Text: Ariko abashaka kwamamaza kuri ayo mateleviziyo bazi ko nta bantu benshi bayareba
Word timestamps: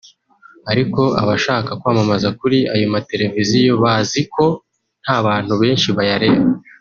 Ariko 0.71 1.01
abashaka 1.21 1.71
kwamamaza 1.81 2.27
kuri 2.39 2.59
ayo 2.73 2.85
mateleviziyo 2.93 3.73
bazi 3.83 4.21
ko 4.33 4.45
nta 5.03 5.17
bantu 5.25 5.53
benshi 5.61 5.89
bayareba 5.97 6.43